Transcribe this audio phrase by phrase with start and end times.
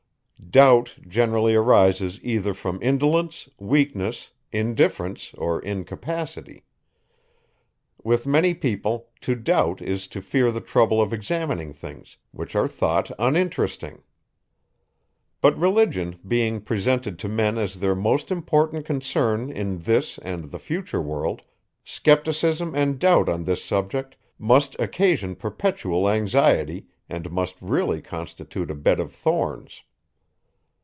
[0.49, 6.65] Doubt generally arises either from indolence, weakness, indifference, or incapacity.
[8.03, 12.67] With many people, to doubt is to fear the trouble of examining things, which are
[12.67, 14.01] thought uninteresting.
[15.39, 20.59] But religion being presented to men as their most important concern in this and the
[20.59, 21.43] future world,
[21.85, 28.75] skepticism and doubt on this subject must occasion perpetual anxiety and must really constitute a
[28.75, 29.83] bed of thorns.